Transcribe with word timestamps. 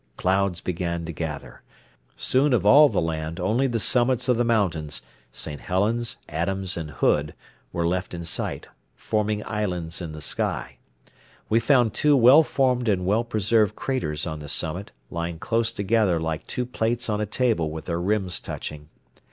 Clouds 0.17 0.61
began 0.61 1.05
to 1.05 1.11
gather. 1.11 1.61
Soon 2.15 2.53
of 2.53 2.65
all 2.65 2.89
the 2.89 2.99
land 2.99 3.39
only 3.39 3.67
the 3.67 3.79
summits 3.79 4.27
of 4.27 4.35
the 4.35 4.43
mountains, 4.43 5.03
St. 5.31 5.61
Helen's, 5.61 6.17
Adams, 6.27 6.75
and 6.75 6.89
Hood, 6.89 7.35
were 7.71 7.85
left 7.87 8.15
in 8.15 8.23
sight, 8.23 8.67
forming 8.95 9.45
islands 9.45 10.01
in 10.01 10.11
the 10.11 10.19
sky. 10.19 10.77
We 11.49 11.59
found 11.59 11.93
two 11.93 12.17
well 12.17 12.41
formed 12.41 12.89
and 12.89 13.05
well 13.05 13.23
preserved 13.23 13.75
craters 13.75 14.25
on 14.25 14.39
the 14.39 14.49
summit, 14.49 14.89
lying 15.11 15.37
close 15.37 15.71
together 15.71 16.19
like 16.19 16.47
two 16.47 16.65
plates 16.65 17.07
on 17.07 17.21
a 17.21 17.27
table 17.27 17.69
with 17.69 17.85
their 17.85 18.01
rims 18.01 18.39
touching. 18.39 18.89